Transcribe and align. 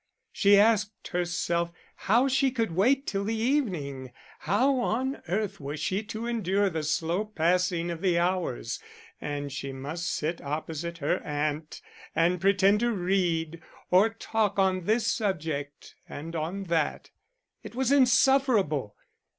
She 0.31 0.57
asked 0.57 1.09
herself 1.09 1.71
how 1.95 2.27
she 2.27 2.49
could 2.49 2.71
wait 2.75 3.05
till 3.05 3.23
the 3.23 3.35
evening; 3.39 4.11
how 4.39 4.79
on 4.79 5.21
earth 5.27 5.59
was 5.59 5.79
she 5.79 6.01
to 6.05 6.25
endure 6.25 6.71
the 6.71 6.81
slow 6.81 7.23
passing 7.23 7.91
of 7.91 8.01
the 8.01 8.17
hours? 8.17 8.79
And 9.21 9.51
she 9.51 9.71
must 9.71 10.09
sit 10.09 10.41
opposite 10.41 10.97
her 10.97 11.19
aunt 11.21 11.83
and 12.15 12.41
pretend 12.41 12.79
to 12.79 12.91
read, 12.91 13.61
or 13.91 14.09
talk 14.09 14.57
on 14.57 14.85
this 14.85 15.05
subject 15.05 15.93
and 16.09 16.35
on 16.35 16.63
that. 16.63 17.11
It 17.61 17.75
was 17.75 17.91
insufferable. 17.91 18.95